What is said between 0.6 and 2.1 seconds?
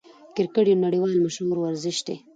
یو نړۍوال مشهور ورزش